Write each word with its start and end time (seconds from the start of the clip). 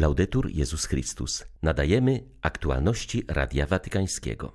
Laudetur 0.00 0.50
Jezus 0.50 0.86
Chrystus. 0.86 1.44
Nadajemy 1.62 2.24
aktualności 2.42 3.24
Radia 3.28 3.66
Watykańskiego. 3.66 4.52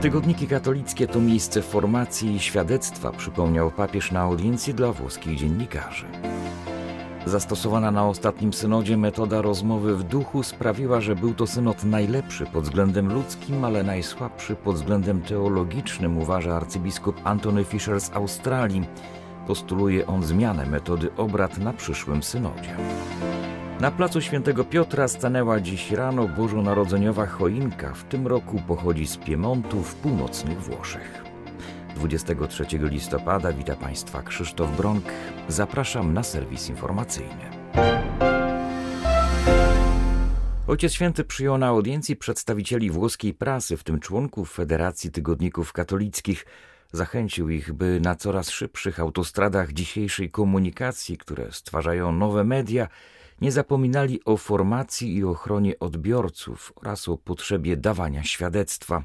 Tygodniki 0.00 0.46
katolickie 0.46 1.06
to 1.06 1.20
miejsce 1.20 1.62
formacji 1.62 2.34
i 2.34 2.40
świadectwa, 2.40 3.12
przypomniał 3.12 3.70
papież 3.70 4.12
na 4.12 4.20
audiencji 4.20 4.74
dla 4.74 4.92
włoskich 4.92 5.38
dziennikarzy. 5.38 6.06
Zastosowana 7.26 7.90
na 7.90 8.08
ostatnim 8.08 8.52
synodzie 8.52 8.96
metoda 8.96 9.42
rozmowy 9.42 9.96
w 9.96 10.02
duchu 10.02 10.42
sprawiła, 10.42 11.00
że 11.00 11.16
był 11.16 11.34
to 11.34 11.46
synod 11.46 11.84
najlepszy 11.84 12.46
pod 12.46 12.64
względem 12.64 13.12
ludzkim, 13.12 13.64
ale 13.64 13.82
najsłabszy 13.82 14.56
pod 14.56 14.76
względem 14.76 15.22
teologicznym, 15.22 16.18
uważa 16.18 16.56
arcybiskup 16.56 17.20
Antony 17.24 17.64
Fischer 17.64 18.00
z 18.00 18.12
Australii. 18.12 18.82
Postuluje 19.52 20.06
on 20.06 20.24
zmianę 20.24 20.66
metody 20.66 21.10
obrad 21.16 21.58
na 21.58 21.72
przyszłym 21.72 22.22
synodzie. 22.22 22.76
Na 23.80 23.90
placu 23.90 24.20
Świętego 24.20 24.64
Piotra 24.64 25.08
stanęła 25.08 25.60
dziś 25.60 25.90
rano 25.90 26.28
bożonarodzeniowa 26.28 27.26
choinka. 27.26 27.94
W 27.94 28.04
tym 28.04 28.26
roku 28.26 28.62
pochodzi 28.68 29.06
z 29.06 29.16
Piemontu 29.16 29.82
w 29.82 29.94
północnych 29.94 30.60
Włoszech. 30.62 31.24
23 31.96 32.64
listopada 32.72 33.52
wita 33.52 33.76
Państwa 33.76 34.22
Krzysztof 34.22 34.76
Bronk. 34.76 35.04
Zapraszam 35.48 36.14
na 36.14 36.22
serwis 36.22 36.68
informacyjny. 36.68 37.50
Ojciec 40.66 40.92
Święty 40.92 41.24
przyjął 41.24 41.58
na 41.58 41.66
audiencji 41.66 42.16
przedstawicieli 42.16 42.90
włoskiej 42.90 43.34
prasy, 43.34 43.76
w 43.76 43.84
tym 43.84 44.00
członków 44.00 44.52
Federacji 44.52 45.10
Tygodników 45.10 45.72
Katolickich. 45.72 46.46
Zachęcił 46.94 47.50
ich, 47.50 47.72
by 47.72 48.00
na 48.00 48.14
coraz 48.14 48.50
szybszych 48.50 49.00
autostradach 49.00 49.72
dzisiejszej 49.72 50.30
komunikacji, 50.30 51.18
które 51.18 51.52
stwarzają 51.52 52.12
nowe 52.12 52.44
media, 52.44 52.88
nie 53.40 53.52
zapominali 53.52 54.24
o 54.24 54.36
formacji 54.36 55.16
i 55.16 55.24
ochronie 55.24 55.78
odbiorców 55.78 56.72
oraz 56.76 57.08
o 57.08 57.18
potrzebie 57.18 57.76
dawania 57.76 58.24
świadectwa. 58.24 59.04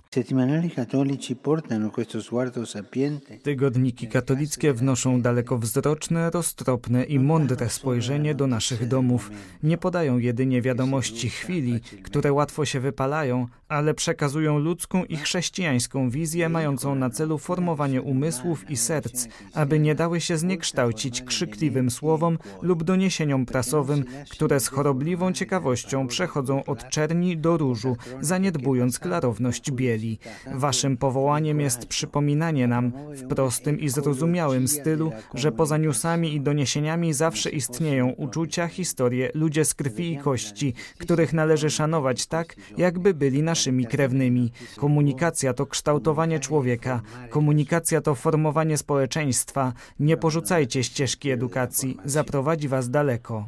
Tygodniki 3.44 4.08
katolickie 4.08 4.74
wnoszą 4.74 5.22
dalekowzroczne, 5.22 6.30
roztropne 6.30 7.04
i 7.04 7.20
mądre 7.20 7.70
spojrzenie 7.70 8.36
do 8.36 8.48
naszych 8.48 8.88
domów. 8.88 9.32
Nie 9.64 9.78
podają 9.78 10.18
jedynie 10.18 10.62
wiadomości 10.62 11.30
chwili, 11.30 11.80
które 12.04 12.34
łatwo 12.34 12.66
się 12.66 12.80
wypalają, 12.80 13.48
ale 13.68 13.94
przekazują 13.94 14.60
ludzką 14.60 15.04
i 15.04 15.18
chrześcijańską 15.18 16.10
wizję 16.10 16.50
mającą 16.50 16.96
na 16.96 17.10
celu 17.10 17.38
formowanie 17.38 18.02
umysłów 18.02 18.70
i 18.70 18.78
serc, 18.78 19.28
aby 19.54 19.80
nie 19.80 19.96
dały 19.96 20.22
się 20.22 20.38
zniekształcić 20.38 21.22
krzykliwym 21.22 21.92
słowom 21.92 22.38
lub 22.62 22.84
doniesieniom 22.84 23.46
prasowym, 23.46 24.04
które 24.30 24.60
z 24.60 24.68
chorobliwą 24.68 25.34
ciekawością 25.34 26.08
przechodzą 26.08 26.64
od 26.64 26.90
czerni 26.90 27.38
do 27.38 27.58
różu, 27.58 27.98
zaniedbując 28.22 29.00
klarowność 29.00 29.72
bieli. 29.72 30.20
Waszym 30.54 30.98
powołaniem 30.98 31.60
jest 31.60 31.86
przypominanie 31.86 32.68
nam 32.68 32.92
w 33.10 33.28
prostym 33.28 33.80
i 33.80 33.90
zrozumiałym 33.90 34.68
stylu, 34.68 35.12
że 35.34 35.52
poza 35.52 35.78
newsami 35.78 36.34
i 36.34 36.42
doniesieniami 36.42 37.14
zawsze 37.14 37.50
istnieją 37.50 38.10
uczucia, 38.10 38.68
historie, 38.68 39.32
ludzie 39.34 39.66
z 39.66 39.74
krwi 39.74 40.14
i 40.14 40.18
kości, 40.18 40.74
których 40.98 41.34
należy 41.34 41.70
szanować 41.70 42.26
tak, 42.26 42.56
jakby 42.78 43.14
byli 43.14 43.44
naszymi 43.58 43.86
krewnymi. 43.86 44.52
Komunikacja 44.76 45.54
to 45.54 45.66
kształtowanie 45.66 46.40
człowieka, 46.40 47.02
komunikacja 47.30 48.02
to 48.02 48.16
formowanie 48.16 48.78
społeczeństwa. 48.78 49.74
Nie 50.00 50.18
porzucajcie 50.18 50.84
ścieżki 50.84 51.32
edukacji, 51.32 51.98
zaprowadzi 52.06 52.68
was 52.68 52.90
daleko. 52.90 53.48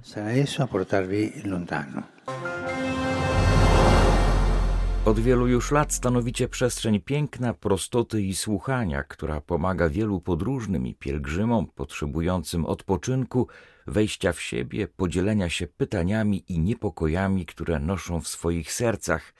Od 5.06 5.20
wielu 5.20 5.48
już 5.48 5.72
lat 5.72 5.94
stanowicie 5.94 6.48
przestrzeń 6.48 7.00
piękna, 7.00 7.54
prostoty 7.54 8.22
i 8.22 8.36
słuchania, 8.36 9.04
która 9.04 9.42
pomaga 9.42 9.90
wielu 9.90 10.22
podróżnym 10.22 10.88
i 10.88 10.96
pielgrzymom 10.96 11.68
potrzebującym 11.76 12.66
odpoczynku, 12.66 13.48
wejścia 13.88 14.34
w 14.34 14.42
siebie, 14.42 14.88
podzielenia 14.88 15.50
się 15.50 15.68
pytaniami 15.68 16.44
i 16.48 16.60
niepokojami, 16.60 17.46
które 17.46 17.80
noszą 17.80 18.22
w 18.22 18.28
swoich 18.28 18.74
sercach. 18.74 19.34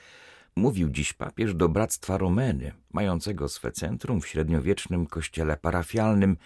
Mówił 0.56 0.90
dziś 0.90 1.14
papież 1.14 1.54
do 1.54 1.70
Bractwa 1.70 2.18
Romeny, 2.18 2.72
mającego 2.94 3.50
swe 3.50 3.72
centrum 3.72 4.22
w 4.22 4.28
średniowiecznym 4.28 5.06
kościele 5.06 5.58
parafialnym, 5.58 6.38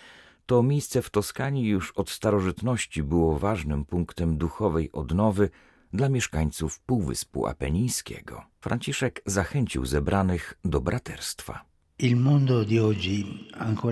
to 0.46 0.64
miejsce 0.64 1.02
w 1.02 1.09
Toskanii 1.09 1.68
już 1.68 1.91
od 1.91 2.09
starożytności 2.09 3.03
było 3.03 3.40
ważnym 3.40 3.86
punktem 3.86 4.38
duchowej 4.38 4.91
odnowy 4.91 5.50
dla 5.94 6.09
mieszkańców 6.09 6.80
Półwyspu 6.80 7.47
Apenińskiego. 7.47 8.46
Franciszek 8.59 9.22
zachęcił 9.25 9.86
zebranych 9.86 10.53
do 10.66 10.81
braterstwa. 10.81 11.72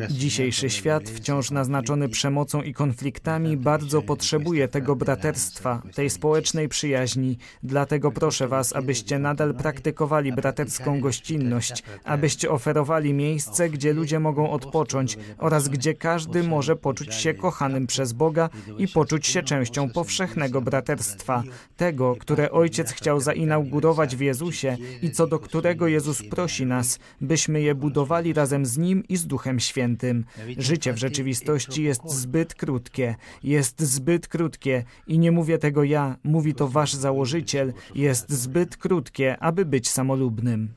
Dzisiejszy 0.10 0.70
świat, 0.70 1.10
wciąż 1.10 1.52
naznaczony 1.52 2.10
przemocą 2.10 2.62
i 2.62 2.74
konfliktami, 2.74 3.58
bardzo 3.58 4.02
potrzebuje 4.02 4.68
tego 4.68 4.96
braterstwa, 4.96 5.82
tej 5.96 6.10
społecznej 6.10 6.70
przyjaźni. 6.70 7.38
Dlatego 7.64 8.12
proszę 8.12 8.48
Was, 8.48 8.76
abyście 8.76 9.20
nadal 9.20 9.54
praktykowali 9.54 10.34
braterską 10.34 11.02
gościnność, 11.02 11.84
abyście 12.04 12.52
oferowali 12.52 13.14
miejsce, 13.14 13.70
gdzie 13.70 13.94
ludzie 13.94 14.20
mogą 14.20 14.52
odpocząć 14.52 15.18
oraz 15.38 15.70
gdzie 15.70 15.94
każdy 15.94 16.44
może 16.44 16.76
poczuć 16.76 17.14
się 17.14 17.34
kochanym 17.34 17.88
przez 17.88 18.14
Boga 18.14 18.50
i 18.78 18.88
poczuć 18.88 19.28
się 19.28 19.44
częścią 19.44 19.90
powszechnego 19.90 20.62
braterstwa, 20.62 21.44
tego, 21.78 22.16
które 22.16 22.52
Ojciec 22.52 22.92
chciał 22.92 23.20
zainaugurować 23.20 24.16
w 24.16 24.22
Jezusie 24.22 24.78
i 25.02 25.12
co 25.12 25.28
do 25.28 25.40
którego 25.40 25.88
Jezus 25.88 26.24
prosi 26.30 26.66
nas, 26.66 27.00
byśmy 27.22 27.62
je 27.62 27.76
budowali 27.76 28.01
budowali 28.02 28.34
razem 28.34 28.66
z 28.66 28.78
Nim 28.78 29.04
i 29.10 29.18
z 29.18 29.28
Duchem 29.28 29.60
Świętym. 29.60 30.26
Życie 30.58 30.94
w 30.94 30.98
rzeczywistości 30.98 31.84
jest 31.84 32.10
zbyt 32.10 32.56
krótkie, 32.56 33.16
jest 33.44 33.82
zbyt 33.82 34.28
krótkie 34.28 34.84
i 35.08 35.20
nie 35.20 35.32
mówię 35.32 35.58
tego 35.58 35.84
ja, 35.84 36.18
mówi 36.24 36.54
to 36.54 36.68
Wasz 36.68 36.94
założyciel, 36.94 37.74
jest 37.96 38.32
zbyt 38.32 38.78
krótkie, 38.78 39.38
aby 39.40 39.66
być 39.66 39.90
samolubnym. 39.90 40.70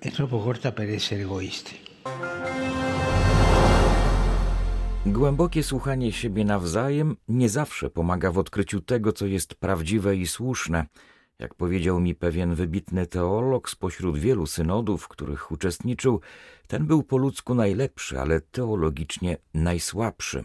Głębokie 5.06 5.62
słuchanie 5.62 6.12
siebie 6.12 6.44
nawzajem 6.44 7.16
nie 7.28 7.48
zawsze 7.48 7.90
pomaga 7.90 8.32
w 8.32 8.38
odkryciu 8.38 8.80
tego, 8.80 9.12
co 9.12 9.26
jest 9.26 9.54
prawdziwe 9.54 10.16
i 10.16 10.26
słuszne. 10.26 10.86
Jak 11.38 11.54
powiedział 11.54 12.00
mi 12.00 12.14
pewien 12.14 12.54
wybitny 12.54 13.06
teolog 13.06 13.70
spośród 13.70 14.18
wielu 14.18 14.46
synodów, 14.46 15.02
w 15.02 15.08
których 15.08 15.52
uczestniczył, 15.52 16.20
ten 16.66 16.86
był 16.86 17.02
po 17.02 17.16
ludzku 17.16 17.54
najlepszy, 17.54 18.20
ale 18.20 18.40
teologicznie 18.40 19.36
najsłabszy. 19.54 20.44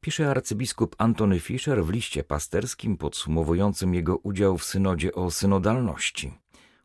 Pisze 0.00 0.30
arcybiskup 0.30 0.96
Antony 0.98 1.40
Fischer 1.40 1.84
w 1.84 1.90
liście 1.90 2.24
pasterskim 2.24 2.96
podsumowującym 2.96 3.94
jego 3.94 4.16
udział 4.16 4.58
w 4.58 4.64
synodzie 4.64 5.12
o 5.12 5.30
synodalności. 5.30 6.32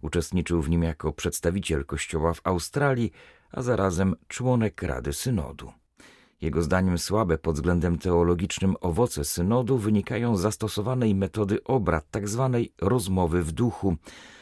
Uczestniczył 0.01 0.61
w 0.61 0.69
nim 0.69 0.83
jako 0.83 1.13
przedstawiciel 1.13 1.85
kościoła 1.85 2.33
w 2.33 2.41
Australii, 2.43 3.11
a 3.51 3.61
zarazem 3.61 4.15
członek 4.27 4.81
Rady 4.81 5.13
Synodu. 5.13 5.71
Jego 6.45 6.61
zdaniem 6.61 6.97
słabe 6.97 7.37
pod 7.37 7.55
względem 7.55 7.97
teologicznym 7.97 8.75
owoce 8.81 9.25
synodu 9.25 9.77
wynikają 9.77 10.37
z 10.37 10.41
zastosowanej 10.41 11.15
metody 11.15 11.63
obrad, 11.63 12.05
tzw. 12.11 12.49
Tak 12.53 12.89
rozmowy 12.89 13.43
w 13.43 13.51
duchu. 13.51 13.95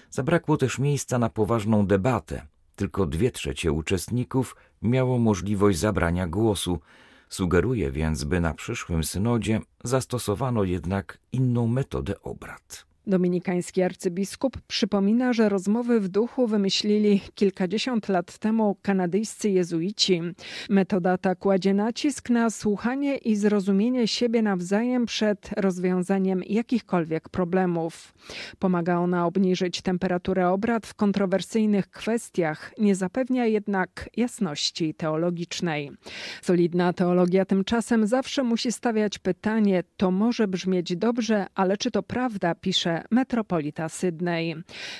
Zabrakło 0.09 0.57
też 0.57 0.79
miejsca 0.79 1.19
na 1.19 1.29
poważną 1.29 1.85
debatę. 1.87 2.47
Tylko 2.75 3.05
dwie 3.05 3.31
trzecie 3.31 3.71
uczestników 3.71 4.55
miało 4.81 5.17
możliwość 5.19 5.79
zabrania 5.79 6.27
głosu. 6.27 6.79
Sugeruje 7.29 7.91
więc, 7.91 8.23
by 8.23 8.39
na 8.39 8.53
przyszłym 8.53 9.03
synodzie 9.03 9.61
zastosowano 9.83 10.63
jednak 10.63 11.17
inną 11.31 11.67
metodę 11.67 12.21
obrad. 12.21 12.92
Dominikański 13.07 13.81
arcybiskup 13.81 14.57
przypomina, 14.67 15.33
że 15.33 15.49
rozmowy 15.49 15.99
w 15.99 16.07
duchu 16.07 16.47
wymyślili 16.47 17.21
kilkadziesiąt 17.35 18.09
lat 18.09 18.37
temu 18.37 18.77
kanadyjscy 18.81 19.49
jezuici. 19.49 20.21
Metoda 20.69 21.17
ta 21.17 21.35
kładzie 21.35 21.73
nacisk 21.73 22.29
na 22.29 22.49
słuchanie 22.49 23.17
i 23.17 23.35
zrozumienie 23.35 24.07
siebie 24.07 24.41
nawzajem 24.41 25.05
przed 25.05 25.49
rozwiązaniem 25.57 26.41
jakichkolwiek 26.45 27.29
problemów. 27.29 28.13
Pomaga 28.59 28.97
ona 28.97 29.25
obniżyć 29.25 29.81
temperaturę 29.81 30.49
obrad 30.49 30.87
w 30.87 30.93
kontrowersyjnych 30.93 31.89
kwestiach, 31.89 32.73
nie 32.77 32.95
zapewnia 32.95 33.45
jednak 33.45 34.09
jasności 34.17 34.93
teologicznej. 34.93 35.91
Solidna 36.41 36.93
teologia 36.93 37.45
tymczasem 37.45 38.07
zawsze 38.07 38.43
musi 38.43 38.71
stawiać 38.71 39.19
pytanie: 39.19 39.83
to 39.97 40.11
może 40.11 40.47
brzmieć 40.47 40.95
dobrze, 40.95 41.45
ale 41.55 41.77
czy 41.77 41.91
to 41.91 42.03
prawda, 42.03 42.55
pisze 42.55 42.92
metropolita 43.11 43.89
Sydney. 43.89 44.55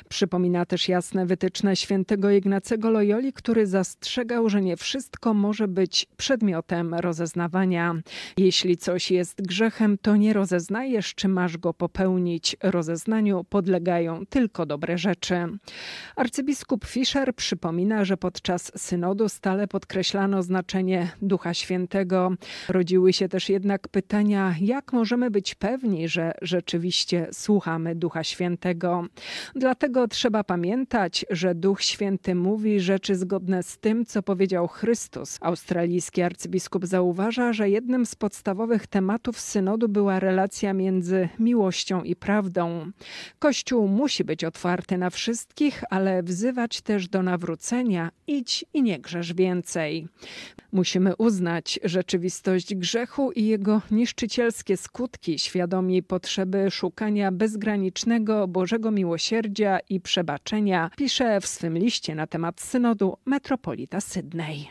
Przypomina 0.09 0.65
też 0.65 0.87
jasne 0.87 1.25
wytyczne 1.25 1.75
świętego 1.75 2.31
Ignacego 2.31 2.89
Loyoli, 2.89 3.33
który 3.33 3.67
zastrzegał, 3.67 4.49
że 4.49 4.61
nie 4.61 4.77
wszystko 4.77 5.33
może 5.33 5.67
być 5.67 6.05
przedmiotem 6.17 6.93
rozeznawania. 6.93 7.95
Jeśli 8.37 8.77
coś 8.77 9.11
jest 9.11 9.41
grzechem, 9.41 9.97
to 10.01 10.15
nie 10.15 10.33
rozeznajesz, 10.33 11.15
czy 11.15 11.27
masz 11.27 11.57
go 11.57 11.73
popełnić. 11.73 12.55
Rozeznaniu 12.63 13.43
podlegają 13.43 14.25
tylko 14.25 14.65
dobre 14.65 14.97
rzeczy. 14.97 15.35
Arcybiskup 16.15 16.85
Fischer 16.85 17.35
przypomina, 17.35 18.05
że 18.05 18.17
podczas 18.17 18.71
synodu 18.75 19.29
stale 19.29 19.67
podkreślano 19.67 20.43
znaczenie 20.43 21.11
Ducha 21.21 21.53
Świętego. 21.53 22.31
Rodziły 22.69 23.13
się 23.13 23.29
też 23.29 23.49
jednak 23.49 23.87
pytania, 23.87 24.55
jak 24.61 24.93
możemy 24.93 25.31
być 25.31 25.55
pewni, 25.55 26.07
że 26.07 26.31
rzeczywiście 26.41 27.27
słuchamy 27.31 27.82
Ducha 27.95 28.24
Świętego. 28.24 29.06
Dlatego 29.56 30.07
trzeba 30.07 30.44
pamiętać, 30.44 31.25
że 31.30 31.56
Duch 31.56 31.81
Święty 31.81 32.35
mówi 32.35 32.80
rzeczy 32.80 33.15
zgodne 33.15 33.63
z 33.63 33.77
tym, 33.77 34.06
co 34.06 34.24
powiedział 34.24 34.68
Chrystus. 34.68 35.38
Australijski 35.41 36.21
arcybiskup 36.21 36.85
zauważa, 36.85 37.53
że 37.53 37.69
jednym 37.69 38.06
z 38.06 38.15
podstawowych 38.15 38.88
tematów 38.88 39.39
synodu 39.39 39.89
była 39.89 40.19
relacja 40.19 40.74
między 40.74 41.30
miłością 41.39 42.03
i 42.03 42.15
prawdą. 42.15 42.91
Kościół 43.39 43.88
musi 43.88 44.24
być 44.24 44.44
otwarty 44.44 44.97
na 44.97 45.09
wszystkich, 45.09 45.83
ale 45.89 46.24
wzywać 46.24 46.81
też 46.81 47.07
do 47.07 47.24
nawrócenia: 47.24 48.12
idź 48.27 48.65
i 48.74 48.83
nie 48.83 49.00
grzesz 49.00 49.33
więcej. 49.33 50.07
Musimy 50.71 51.15
uznać 51.15 51.79
rzeczywistość 51.83 52.75
grzechu 52.75 53.31
i 53.31 53.45
jego 53.45 53.81
niszczycielskie 53.91 54.77
skutki, 54.77 55.39
świadomi 55.39 56.03
potrzeby 56.03 56.71
szukania 56.71 57.31
bezgranicznego 57.73 58.47
Bożego 58.47 58.91
miłosierdzia 58.91 59.79
i 59.89 59.99
przebaczenia, 59.99 60.89
pisze 60.97 61.41
w 61.41 61.47
swym 61.47 61.77
liście 61.77 62.15
na 62.15 62.27
temat 62.27 62.61
synodu 62.61 63.17
metropolita 63.25 64.01
Sydney. 64.01 64.67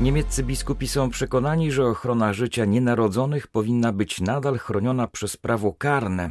Niemieccy 0.00 0.42
biskupi 0.42 0.88
są 0.88 1.10
przekonani, 1.10 1.72
że 1.72 1.86
ochrona 1.86 2.32
życia 2.32 2.64
nienarodzonych 2.64 3.46
powinna 3.46 3.92
być 3.92 4.20
nadal 4.20 4.58
chroniona 4.58 5.06
przez 5.06 5.36
prawo 5.36 5.72
karne. 5.72 6.30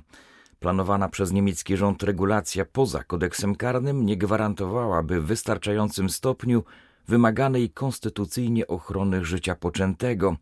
Planowana 0.60 1.10
przez 1.10 1.32
niemiecki 1.32 1.78
rząd 1.78 2.04
regulacja 2.04 2.66
poza 2.66 3.04
kodeksem 3.04 3.56
karnym 3.56 4.06
nie 4.06 4.18
gwarantowałaby 4.18 5.22
w 5.22 5.26
wystarczającym 5.26 6.10
stopniu 6.10 6.64
wymaganej 7.08 7.70
konstytucyjnie 7.70 8.68
ochrony 8.68 9.26
życia 9.26 9.56
poczętego. 9.56 10.36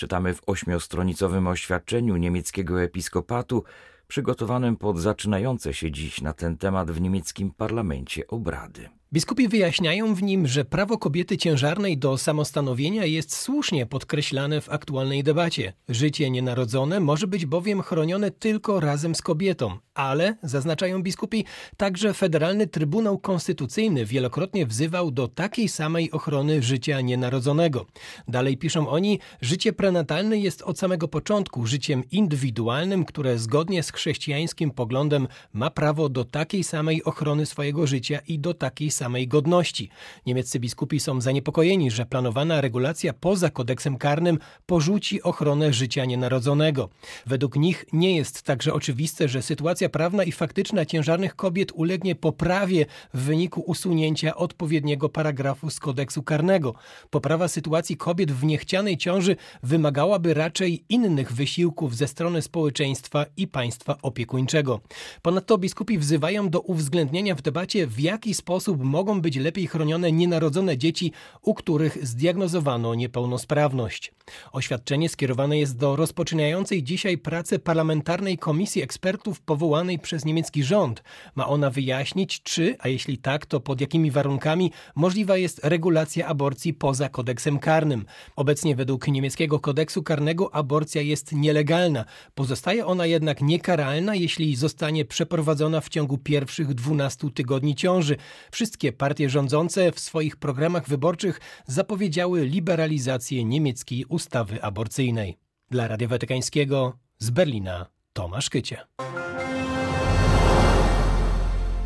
Czytamy 0.00 0.34
w 0.34 0.42
ośmiostronicowym 0.46 1.46
oświadczeniu 1.46 2.16
niemieckiego 2.16 2.82
episkopatu, 2.82 3.64
przygotowanym 4.08 4.76
pod 4.76 4.98
zaczynające 4.98 5.74
się 5.74 5.90
dziś 5.90 6.20
na 6.20 6.32
ten 6.32 6.56
temat 6.56 6.90
w 6.90 7.00
niemieckim 7.00 7.50
parlamencie 7.50 8.26
obrady. 8.26 8.88
Biskupi 9.12 9.48
wyjaśniają 9.48 10.14
w 10.14 10.22
nim, 10.22 10.46
że 10.46 10.64
prawo 10.64 10.98
kobiety 10.98 11.36
ciężarnej 11.36 11.98
do 11.98 12.18
samostanowienia 12.18 13.04
jest 13.04 13.36
słusznie 13.36 13.86
podkreślane 13.86 14.60
w 14.60 14.68
aktualnej 14.68 15.22
debacie. 15.24 15.72
Życie 15.88 16.30
nienarodzone 16.30 17.00
może 17.00 17.26
być 17.26 17.46
bowiem 17.46 17.82
chronione 17.82 18.30
tylko 18.30 18.80
razem 18.80 19.14
z 19.14 19.22
kobietą, 19.22 19.78
ale, 19.94 20.36
zaznaczają 20.42 21.02
biskupi, 21.02 21.44
także 21.76 22.14
Federalny 22.14 22.66
Trybunał 22.66 23.18
Konstytucyjny 23.18 24.06
wielokrotnie 24.06 24.66
wzywał 24.66 25.10
do 25.10 25.28
takiej 25.28 25.68
samej 25.68 26.10
ochrony 26.10 26.62
życia 26.62 27.00
nienarodzonego. 27.00 27.86
Dalej 28.28 28.56
piszą 28.56 28.88
oni, 28.88 29.18
życie 29.40 29.72
prenatalne 29.72 30.38
jest 30.38 30.62
od 30.62 30.78
samego 30.78 31.08
początku 31.08 31.66
życiem 31.66 32.02
indywidualnym, 32.10 33.04
które 33.04 33.38
zgodnie 33.38 33.82
z 33.82 33.92
chrześcijańskim 33.92 34.70
poglądem 34.70 35.28
ma 35.52 35.70
prawo 35.70 36.08
do 36.08 36.24
takiej 36.24 36.64
samej 36.64 37.04
ochrony 37.04 37.46
swojego 37.46 37.86
życia 37.86 38.20
i 38.28 38.38
do 38.38 38.54
takiej 38.54 38.90
samej 38.90 38.99
godności. 39.28 39.88
Niemieccy 40.26 40.60
biskupi 40.60 41.00
są 41.00 41.20
zaniepokojeni, 41.20 41.90
że 41.90 42.06
planowana 42.06 42.60
regulacja 42.60 43.12
poza 43.12 43.50
kodeksem 43.50 43.98
karnym 43.98 44.38
porzuci 44.66 45.22
ochronę 45.22 45.72
życia 45.72 46.04
nienarodzonego. 46.04 46.88
Według 47.26 47.56
nich 47.56 47.84
nie 47.92 48.16
jest 48.16 48.42
także 48.42 48.72
oczywiste, 48.72 49.28
że 49.28 49.42
sytuacja 49.42 49.88
prawna 49.88 50.24
i 50.24 50.32
faktyczna 50.32 50.86
ciężarnych 50.86 51.36
kobiet 51.36 51.72
ulegnie 51.72 52.14
poprawie 52.14 52.86
w 53.14 53.20
wyniku 53.20 53.60
usunięcia 53.60 54.36
odpowiedniego 54.36 55.08
paragrafu 55.08 55.70
z 55.70 55.80
kodeksu 55.80 56.22
karnego. 56.22 56.74
Poprawa 57.10 57.48
sytuacji 57.48 57.96
kobiet 57.96 58.32
w 58.32 58.44
niechcianej 58.44 58.96
ciąży 58.96 59.36
wymagałaby 59.62 60.34
raczej 60.34 60.84
innych 60.88 61.32
wysiłków 61.32 61.96
ze 61.96 62.08
strony 62.08 62.42
społeczeństwa 62.42 63.26
i 63.36 63.48
państwa 63.48 63.96
opiekuńczego. 64.02 64.80
Ponadto 65.22 65.58
biskupi 65.58 65.98
wzywają 65.98 66.50
do 66.50 66.60
uwzględnienia 66.60 67.34
w 67.34 67.42
debacie, 67.42 67.86
w 67.86 68.00
jaki 68.00 68.34
sposób 68.34 68.82
mogą 68.90 69.20
być 69.20 69.36
lepiej 69.36 69.66
chronione 69.66 70.12
nienarodzone 70.12 70.78
dzieci, 70.78 71.12
u 71.42 71.54
których 71.54 72.06
zdiagnozowano 72.06 72.94
niepełnosprawność. 72.94 74.12
Oświadczenie 74.52 75.08
skierowane 75.08 75.58
jest 75.58 75.76
do 75.76 75.96
rozpoczynającej 75.96 76.82
dzisiaj 76.82 77.18
pracę 77.18 77.58
parlamentarnej 77.58 78.38
komisji 78.38 78.82
ekspertów 78.82 79.40
powołanej 79.40 79.98
przez 79.98 80.24
niemiecki 80.24 80.62
rząd. 80.62 81.02
Ma 81.34 81.48
ona 81.48 81.70
wyjaśnić, 81.70 82.42
czy, 82.42 82.76
a 82.78 82.88
jeśli 82.88 83.18
tak, 83.18 83.46
to 83.46 83.60
pod 83.60 83.80
jakimi 83.80 84.10
warunkami 84.10 84.72
możliwa 84.94 85.36
jest 85.36 85.60
regulacja 85.64 86.26
aborcji 86.26 86.74
poza 86.74 87.08
kodeksem 87.08 87.58
karnym. 87.58 88.04
Obecnie 88.36 88.76
według 88.76 89.08
niemieckiego 89.08 89.60
kodeksu 89.60 90.02
karnego 90.02 90.54
aborcja 90.54 91.02
jest 91.02 91.32
nielegalna. 91.32 92.04
Pozostaje 92.34 92.86
ona 92.86 93.06
jednak 93.06 93.42
niekaralna, 93.42 94.14
jeśli 94.14 94.56
zostanie 94.56 95.04
przeprowadzona 95.04 95.80
w 95.80 95.88
ciągu 95.88 96.18
pierwszych 96.18 96.74
12 96.74 97.30
tygodni 97.30 97.74
ciąży. 97.74 98.16
Wszystkie 98.50 98.79
Wszystkie 98.80 98.98
partie 98.98 99.30
rządzące 99.30 99.92
w 99.92 100.00
swoich 100.00 100.36
programach 100.36 100.88
wyborczych 100.88 101.40
zapowiedziały 101.66 102.44
liberalizację 102.44 103.44
niemieckiej 103.44 104.04
ustawy 104.04 104.62
aborcyjnej. 104.62 105.38
Dla 105.70 105.88
Radia 105.88 106.08
Watykańskiego 106.08 106.98
z 107.18 107.30
Berlina 107.30 107.86
Tomasz 108.12 108.50
Kycie. 108.50 108.78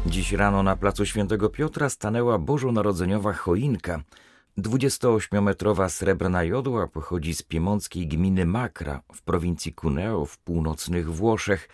Dziś 0.06 0.32
rano 0.32 0.62
na 0.62 0.76
placu 0.76 1.06
Świętego 1.06 1.48
Piotra 1.48 1.88
stanęła 1.88 2.38
bożonarodzeniowa 2.38 3.32
choinka. 3.32 4.02
28-metrowa 4.58 5.88
srebrna 5.88 6.44
jodła 6.44 6.88
pochodzi 6.88 7.34
z 7.34 7.42
piemonckiej 7.42 8.06
gminy 8.06 8.46
Makra 8.46 9.02
w 9.14 9.22
prowincji 9.22 9.74
Cuneo 9.80 10.26
w 10.26 10.38
północnych 10.38 11.14
Włoszech. 11.14 11.68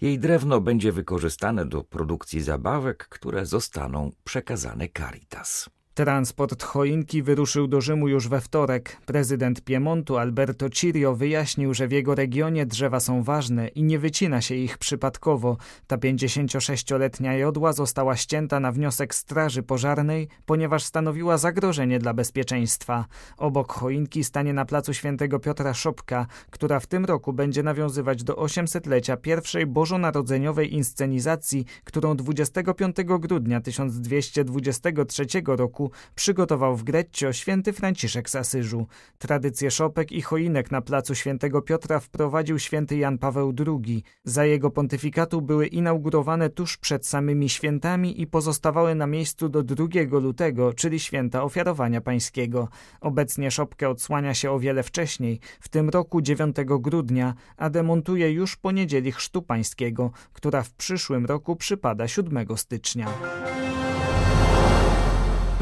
Jej 0.00 0.18
drewno 0.18 0.60
będzie 0.60 0.92
wykorzystane 0.92 1.66
do 1.66 1.84
produkcji 1.84 2.40
zabawek, 2.40 3.08
które 3.08 3.46
zostaną 3.46 4.10
przekazane 4.24 4.88
Caritas. 4.98 5.70
Transport 5.98 6.62
choinki 6.62 7.22
wyruszył 7.22 7.68
do 7.68 7.80
Rzymu 7.80 8.08
już 8.08 8.28
we 8.28 8.40
wtorek. 8.40 8.96
Prezydent 9.06 9.60
Piemontu 9.64 10.16
Alberto 10.16 10.70
Cirio 10.70 11.14
wyjaśnił, 11.14 11.74
że 11.74 11.88
w 11.88 11.92
jego 11.92 12.14
regionie 12.14 12.66
drzewa 12.66 13.00
są 13.00 13.22
ważne 13.22 13.68
i 13.68 13.82
nie 13.82 13.98
wycina 13.98 14.40
się 14.40 14.54
ich 14.54 14.78
przypadkowo. 14.78 15.56
Ta 15.86 15.96
56-letnia 15.96 17.34
jodła 17.34 17.72
została 17.72 18.16
ścięta 18.16 18.60
na 18.60 18.72
wniosek 18.72 19.14
Straży 19.14 19.62
Pożarnej, 19.62 20.28
ponieważ 20.46 20.84
stanowiła 20.84 21.38
zagrożenie 21.38 21.98
dla 21.98 22.14
bezpieczeństwa. 22.14 23.04
Obok 23.36 23.72
choinki 23.72 24.24
stanie 24.24 24.52
na 24.52 24.64
placu 24.64 24.94
Świętego 24.94 25.38
Piotra 25.38 25.74
szopka, 25.74 26.26
która 26.50 26.80
w 26.80 26.86
tym 26.86 27.04
roku 27.04 27.32
będzie 27.32 27.62
nawiązywać 27.62 28.24
do 28.24 28.34
800-lecia 28.34 29.16
pierwszej 29.16 29.66
bożonarodzeniowej 29.66 30.74
inscenizacji, 30.74 31.64
którą 31.84 32.16
25 32.16 32.96
grudnia 33.04 33.60
1223 33.60 35.26
roku 35.46 35.87
przygotował 36.14 36.76
w 36.76 36.84
Greccio 36.84 37.32
święty 37.32 37.72
Franciszek 37.72 38.30
z 38.30 38.36
Asyżu. 38.36 38.86
Tradycję 39.18 39.70
szopek 39.70 40.12
i 40.12 40.22
choinek 40.22 40.70
na 40.70 40.80
placu 40.80 41.14
świętego 41.14 41.62
Piotra 41.62 42.00
wprowadził 42.00 42.58
święty 42.58 42.96
Jan 42.96 43.18
Paweł 43.18 43.54
II. 43.66 44.02
Za 44.24 44.44
jego 44.44 44.70
pontyfikatu 44.70 45.42
były 45.42 45.66
inaugurowane 45.66 46.50
tuż 46.50 46.76
przed 46.76 47.06
samymi 47.06 47.48
świętami 47.48 48.20
i 48.20 48.26
pozostawały 48.26 48.94
na 48.94 49.06
miejscu 49.06 49.48
do 49.48 49.62
2 49.62 49.86
lutego, 50.10 50.72
czyli 50.72 51.00
święta 51.00 51.42
ofiarowania 51.42 52.00
pańskiego. 52.00 52.68
Obecnie 53.00 53.50
szopkę 53.50 53.88
odsłania 53.88 54.34
się 54.34 54.50
o 54.50 54.58
wiele 54.58 54.82
wcześniej, 54.82 55.40
w 55.60 55.68
tym 55.68 55.88
roku 55.88 56.20
9 56.20 56.56
grudnia, 56.80 57.34
a 57.56 57.70
demontuje 57.70 58.32
już 58.32 58.56
po 58.56 58.72
niedzieli 58.72 59.12
chrztu 59.12 59.42
pańskiego, 59.42 60.10
która 60.32 60.62
w 60.62 60.72
przyszłym 60.72 61.26
roku 61.26 61.56
przypada 61.56 62.08
7 62.08 62.46
stycznia. 62.56 63.08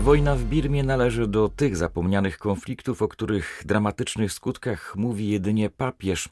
Wojna 0.07 0.37
w 0.37 0.45
Birmie 0.45 0.83
należy 0.83 1.27
do 1.27 1.49
tych 1.49 1.77
zapomnianych 1.77 2.39
konfliktów, 2.39 3.03
o 3.03 3.09
których 3.09 3.63
dramatycznych 3.65 4.33
skutkach 4.33 4.97
mówi 4.97 5.29
jedynie 5.29 5.71
papież. 5.71 6.29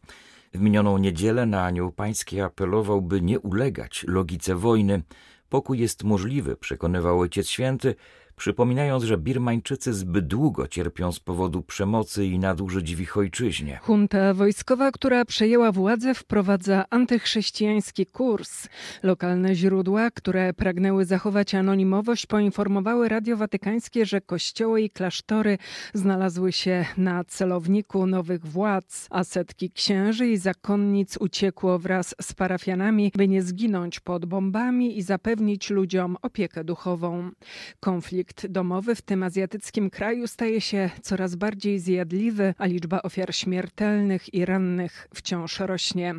W 0.52 0.60
minioną 0.60 0.98
niedzielę 0.98 1.46
na 1.46 1.64
Anioł 1.64 1.92
Pański 1.92 2.40
apelował, 2.40 3.02
by 3.02 3.20
nie 3.20 3.40
ulegać 3.40 4.04
logice 4.08 4.54
wojny. 4.54 5.02
Pokój 5.48 5.78
jest 5.78 6.04
możliwy, 6.04 6.56
przekonywał 6.56 7.20
Ojciec 7.20 7.48
Święty, 7.48 7.94
przypominając, 8.36 9.04
że 9.04 9.18
Birmańczycy 9.18 9.94
zbyt 9.94 10.26
długo 10.26 10.68
cierpią 10.68 11.12
z 11.12 11.20
powodu 11.20 11.62
przemocy 11.62 12.26
i 12.26 12.38
nadużyć 12.38 12.96
w 12.96 13.00
ich 13.00 13.16
ojczyźnie. 13.16 13.80
Junta 13.88 14.34
wojskowa, 14.34 14.92
która 14.92 15.24
przejęła 15.24 15.72
władzę, 15.72 16.14
wprowadza 16.14 16.84
antychrześcijański 16.90 18.06
kurs. 18.06 18.68
Lokalne 19.02 19.54
źródła, 19.54 20.10
które 20.10 20.54
pragnęły 20.54 21.04
zachować 21.04 21.54
anonimowość, 21.54 22.26
poinformowały 22.26 23.08
Radio 23.08 23.36
Watykańskie, 23.36 24.06
że 24.06 24.20
kościoły 24.20 24.82
i 24.82 24.90
klasztory 24.90 25.58
znalazły 25.94 26.52
się 26.52 26.84
na 26.96 27.24
celowniku 27.24 28.06
nowych 28.06 28.46
władz, 28.46 29.06
a 29.10 29.24
setki 29.24 29.70
księży 29.70 30.28
i 30.28 30.36
zakonnic 30.36 31.16
uciekło 31.16 31.78
wraz 31.78 32.14
z 32.22 32.32
parafianami, 32.32 33.12
by 33.16 33.28
nie 33.28 33.42
zginąć 33.42 34.00
pod 34.00 34.26
bombami 34.26 34.98
i 34.98 35.02
zapewnić 35.02 35.70
ludziom 35.70 36.16
opiekę 36.22 36.64
duchową. 36.64 37.30
Konflikt 37.80 38.23
domowy 38.48 38.94
w 38.94 39.02
tym 39.02 39.22
azjatyckim 39.22 39.90
kraju 39.90 40.26
staje 40.26 40.60
się 40.60 40.90
coraz 41.02 41.34
bardziej 41.34 41.78
zjadliwy, 41.78 42.54
a 42.58 42.66
liczba 42.66 43.02
ofiar 43.02 43.34
śmiertelnych 43.34 44.34
i 44.34 44.44
rannych 44.44 45.08
wciąż 45.14 45.60
rośnie. 45.60 46.14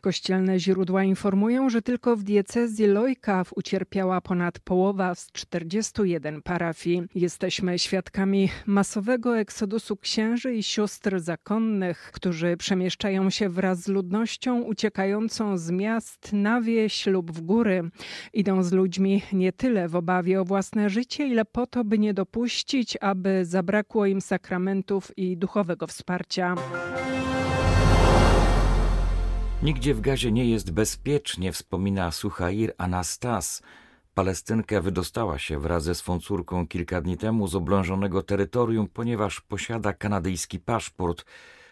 Kościelne 0.00 0.60
źródła 0.60 1.04
informują, 1.04 1.70
że 1.70 1.82
tylko 1.82 2.16
w 2.16 2.22
diecezji 2.22 2.86
Lojkaw 2.86 3.52
ucierpiała 3.56 4.20
ponad 4.20 4.58
połowa 4.58 5.14
z 5.14 5.32
41 5.32 6.42
parafii. 6.42 7.02
Jesteśmy 7.14 7.78
świadkami 7.78 8.50
masowego 8.66 9.38
eksodusu 9.38 9.96
księży 9.96 10.54
i 10.54 10.62
sióstr 10.62 11.20
zakonnych, 11.20 12.10
którzy 12.14 12.56
przemieszczają 12.56 13.30
się 13.30 13.48
wraz 13.48 13.82
z 13.82 13.88
ludnością 13.88 14.62
uciekającą 14.62 15.58
z 15.58 15.70
miast 15.70 16.32
na 16.32 16.60
wieś 16.60 17.06
lub 17.06 17.32
w 17.32 17.40
góry. 17.40 17.90
Idą 18.32 18.62
z 18.62 18.72
ludźmi 18.72 19.22
nie 19.32 19.52
tyle 19.52 19.88
w 19.88 19.96
obawie 19.96 20.40
o 20.40 20.44
własne 20.44 20.90
życie, 20.90 21.26
ile 21.26 21.44
po 21.52 21.66
to, 21.66 21.84
by 21.84 21.98
nie 21.98 22.14
dopuścić, 22.14 22.96
aby 23.00 23.44
zabrakło 23.44 24.06
im 24.06 24.20
sakramentów 24.20 25.18
i 25.18 25.36
duchowego 25.36 25.86
wsparcia. 25.86 26.54
Nigdzie 29.62 29.94
w 29.94 30.00
Gazie 30.00 30.32
nie 30.32 30.50
jest 30.50 30.70
bezpiecznie, 30.70 31.52
wspomina 31.52 32.10
Suhair 32.10 32.74
Anastas. 32.78 33.62
Palestynka 34.14 34.80
wydostała 34.80 35.38
się 35.38 35.58
wraz 35.58 35.84
ze 35.84 35.94
swą 35.94 36.20
córką 36.20 36.66
kilka 36.66 37.00
dni 37.00 37.16
temu 37.16 37.48
z 37.48 37.54
oblężonego 37.54 38.22
terytorium, 38.22 38.88
ponieważ 38.88 39.40
posiada 39.40 39.92
kanadyjski 39.92 40.58
paszport. 40.58 41.24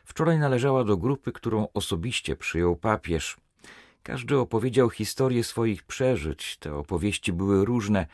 Wczoraj 0.05 0.39
należała 0.39 0.85
do 0.85 0.97
grupy, 0.97 1.33
którą 1.33 1.69
osobiście 1.75 2.37
przyjął 2.37 2.77
papież. 2.77 3.37
Każdy 4.03 4.39
opowiedział 4.39 4.91
historię 4.91 5.45
swoich 5.45 5.83
przeżyć. 5.83 6.57
Te 6.57 6.75
opowieści 6.75 7.33
były 7.33 7.65
różne, 7.65 8.07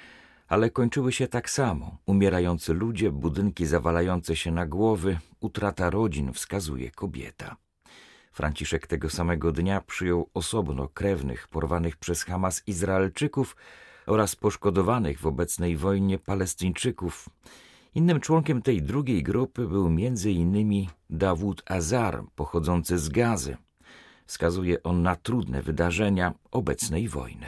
ale 0.52 0.70
kończyły 0.70 1.12
się 1.12 1.28
tak 1.28 1.50
samo. 1.50 1.98
Umierający 2.06 2.74
ludzie, 2.74 3.10
budynki 3.10 3.66
zawalające 3.66 4.36
się 4.36 4.50
na 4.50 4.66
głowy, 4.66 5.18
utrata 5.40 5.90
rodzin, 5.90 6.32
wskazuje 6.32 6.90
kobieta. 6.90 7.56
Franciszek 8.32 8.86
tego 8.86 9.10
samego 9.10 9.52
dnia 9.52 9.80
przyjął 9.80 10.30
osobno 10.34 10.88
krewnych 10.88 11.48
porwanych 11.48 11.96
przez 11.96 12.24
Hamas 12.24 12.62
Izraelczyków 12.66 13.56
oraz 14.06 14.36
poszkodowanych 14.36 15.20
w 15.20 15.26
obecnej 15.26 15.76
wojnie 15.76 16.18
Palestyńczyków. 16.18 17.28
Innym 17.94 18.20
członkiem 18.20 18.62
tej 18.62 18.82
drugiej 18.82 19.22
grupy 19.22 19.66
był 19.66 19.90
innymi 20.24 20.90
Dawud 21.10 21.62
Azar, 21.66 22.24
pochodzący 22.34 22.98
z 22.98 23.08
Gazy. 23.08 23.56
Wskazuje 24.26 24.82
on 24.82 25.02
na 25.02 25.16
trudne 25.16 25.62
wydarzenia 25.62 26.32
obecnej 26.50 27.08
wojny. 27.08 27.46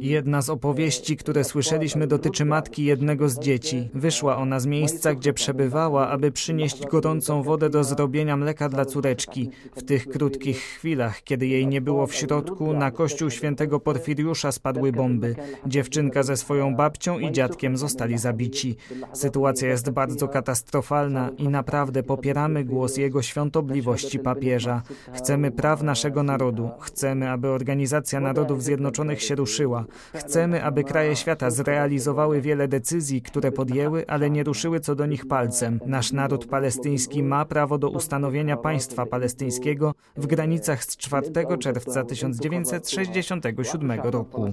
Jedna 0.00 0.42
z 0.42 0.50
opowieści, 0.50 1.16
które 1.16 1.44
słyszeliśmy, 1.44 2.06
dotyczy 2.06 2.44
matki 2.44 2.84
jednego 2.84 3.28
z 3.28 3.38
dzieci. 3.38 3.88
Wyszła 3.94 4.36
ona 4.36 4.60
z 4.60 4.66
miejsca, 4.66 5.14
gdzie 5.14 5.32
przebywała, 5.32 6.08
aby 6.08 6.32
przynieść 6.32 6.86
gorącą 6.86 7.42
wodę 7.42 7.70
do 7.70 7.84
zrobienia 7.84 8.36
mleka 8.36 8.68
dla 8.68 8.84
córeczki. 8.84 9.50
W 9.76 9.82
tych 9.82 10.08
krótkich 10.08 10.58
chwilach, 10.58 11.22
kiedy 11.22 11.46
jej 11.46 11.66
nie 11.66 11.80
było 11.80 12.06
w 12.06 12.14
środku, 12.14 12.72
na 12.72 12.90
kościół 12.90 13.30
świętego 13.30 13.80
Porfiriusza 13.80 14.52
spadły 14.52 14.92
bomby. 14.92 15.36
Dziewczynka 15.66 16.22
ze 16.22 16.36
swoją 16.36 16.76
babcią 16.76 17.18
i 17.18 17.32
dziadkiem 17.32 17.76
zostali 17.76 18.18
zabici. 18.18 18.76
Sytuacja 19.12 19.68
jest 19.68 19.90
bardzo 19.90 20.28
katastrofalna 20.28 21.30
i 21.38 21.48
naprawdę 21.48 22.02
popieramy 22.44 22.64
głos 22.64 22.96
jego 22.96 23.22
świątobliwości 23.22 24.18
papieża. 24.18 24.82
Chcemy 25.12 25.50
praw 25.50 25.82
naszego 25.82 26.22
narodu. 26.22 26.70
Chcemy, 26.80 27.30
aby 27.30 27.48
Organizacja 27.48 28.20
Narodów 28.20 28.62
Zjednoczonych 28.62 29.22
się 29.22 29.34
ruszyła. 29.34 29.84
Chcemy, 30.14 30.64
aby 30.64 30.84
kraje 30.84 31.16
świata 31.16 31.50
zrealizowały 31.50 32.40
wiele 32.40 32.68
decyzji, 32.68 33.22
które 33.22 33.52
podjęły, 33.52 34.04
ale 34.06 34.30
nie 34.30 34.44
ruszyły 34.44 34.80
co 34.80 34.94
do 34.94 35.06
nich 35.06 35.26
palcem. 35.26 35.80
Nasz 35.86 36.12
naród 36.12 36.46
palestyński 36.46 37.22
ma 37.22 37.44
prawo 37.44 37.78
do 37.78 37.90
ustanowienia 37.90 38.56
państwa 38.56 39.06
palestyńskiego 39.06 39.94
w 40.16 40.26
granicach 40.26 40.84
z 40.84 40.96
4 40.96 41.26
czerwca 41.58 42.04
1967 42.04 44.00
roku. 44.00 44.52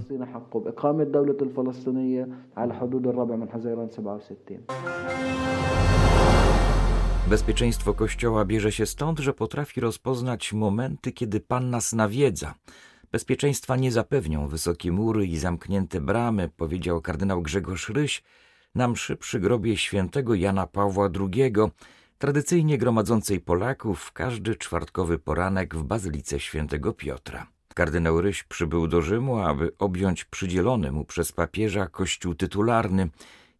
Bezpieczeństwo 7.26 7.94
Kościoła 7.94 8.44
bierze 8.44 8.72
się 8.72 8.86
stąd, 8.86 9.18
że 9.18 9.34
potrafi 9.34 9.80
rozpoznać 9.80 10.52
momenty, 10.52 11.12
kiedy 11.12 11.40
Pan 11.40 11.70
nas 11.70 11.92
nawiedza. 11.92 12.54
Bezpieczeństwa 13.12 13.76
nie 13.76 13.92
zapewnią 13.92 14.48
wysokie 14.48 14.92
mury 14.92 15.26
i 15.26 15.38
zamknięte 15.38 16.00
bramy, 16.00 16.50
powiedział 16.56 17.00
kardynał 17.00 17.42
Grzegorz 17.42 17.88
Ryś 17.88 18.22
na 18.74 18.88
mszy 18.88 19.16
przy 19.16 19.40
grobie 19.40 19.76
świętego 19.76 20.34
Jana 20.34 20.66
Pawła 20.66 21.08
II, 21.20 21.52
tradycyjnie 22.18 22.78
gromadzącej 22.78 23.40
Polaków 23.40 24.00
w 24.00 24.12
każdy 24.12 24.56
czwartkowy 24.56 25.18
poranek 25.18 25.74
w 25.74 25.84
Bazylice 25.84 26.40
Świętego 26.40 26.92
Piotra. 26.92 27.46
Kardynał 27.74 28.20
Ryś 28.20 28.42
przybył 28.42 28.88
do 28.88 29.02
Rzymu, 29.02 29.38
aby 29.38 29.72
objąć 29.78 30.24
przydzielony 30.24 30.92
mu 30.92 31.04
przez 31.04 31.32
papieża 31.32 31.86
kościół 31.86 32.34
tytularny. 32.34 33.08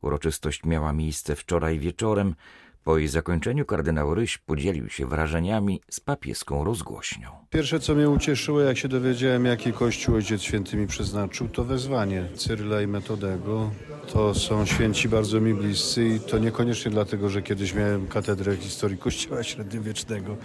Uroczystość 0.01 0.65
miała 0.65 0.93
miejsce 0.93 1.37
wczoraj 1.37 1.79
wieczorem. 1.79 2.35
Po 2.85 2.99
jej 2.99 3.09
zakończeniu 3.09 3.65
kardynał 3.65 4.15
Ryś 4.15 4.39
podzielił 4.39 4.89
się 4.89 5.07
wrażeniami 5.07 5.81
z 5.91 6.01
papieską 6.01 6.65
rozgłośnią. 6.65 7.29
Pierwsze, 7.51 7.81
co 7.81 7.95
mnie 7.95 8.11
ucieszyło, 8.11 8.61
jak 8.61 8.79
się 8.79 8.89
dowiedziałem, 8.89 9.45
jaki 9.45 9.73
kościół 9.73 10.15
Ojciec 10.15 10.43
Święty 10.43 10.77
mi 10.77 10.87
przeznaczył, 10.87 11.49
to 11.49 11.65
wezwanie 11.65 12.29
Cyryla 12.35 12.83
i 12.83 12.87
Metodego. 12.87 13.71
To 14.13 14.35
są 14.35 14.67
święci 14.67 15.09
bardzo 15.09 15.41
mi 15.41 15.55
bliscy 15.55 16.05
i 16.05 16.21
to 16.21 16.39
niekoniecznie 16.39 16.91
dlatego, 16.91 17.29
że 17.29 17.43
kiedyś 17.43 17.75
miałem 17.75 18.07
katedrę 18.09 18.57
historii 18.57 18.99
Kościoła 18.99 19.43
Średniowiecznego, 19.43 20.37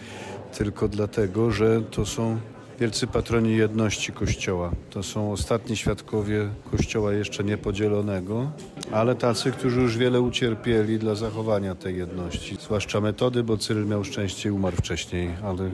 tylko 0.58 0.88
dlatego, 0.88 1.52
że 1.52 1.82
to 1.82 2.06
są 2.06 2.40
wielcy 2.80 3.08
patroni 3.08 3.58
jedności 3.58 4.12
Kościoła. 4.12 4.72
To 4.90 5.04
są 5.04 5.32
ostatni 5.32 5.78
świadkowie 5.78 6.50
Kościoła 6.72 7.14
jeszcze 7.14 7.44
niepodzielonego, 7.44 8.52
ale 8.92 9.16
tacy, 9.16 9.52
którzy 9.52 9.82
już 9.82 9.98
wiele 9.98 10.22
ucierpieli 10.22 11.00
dla 11.00 11.16
zachowania 11.16 11.76
tej 11.76 11.98
jedności. 11.98 12.58
Zwłaszcza 12.62 13.02
metody, 13.02 13.44
bo 13.44 13.58
Cyryl 13.58 13.86
miał 13.86 14.04
szczęście 14.04 14.50
i 14.50 14.52
umarł 14.52 14.76
wcześniej, 14.76 15.30
ale 15.44 15.72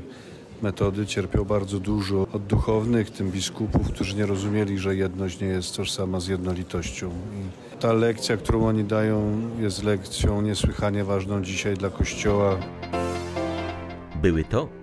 metody 0.62 1.06
cierpiał 1.06 1.46
bardzo 1.46 1.80
dużo 1.80 2.28
od 2.34 2.46
duchownych, 2.46 3.10
tym 3.10 3.32
biskupów, 3.32 3.92
którzy 3.92 4.16
nie 4.16 4.26
rozumieli, 4.26 4.78
że 4.78 4.96
jedność 4.96 5.40
nie 5.40 5.48
jest 5.48 5.76
tożsama 5.76 6.20
z 6.20 6.28
jednolitością. 6.28 7.10
I 7.10 7.78
ta 7.78 7.94
lekcja, 7.94 8.38
którą 8.38 8.68
oni 8.68 8.84
dają, 8.84 9.42
jest 9.60 9.84
lekcją 9.84 10.42
niesłychanie 10.42 11.04
ważną 11.04 11.42
dzisiaj 11.42 11.74
dla 11.78 11.90
Kościoła. 11.90 12.58
Były 14.22 14.44
to 14.44 14.83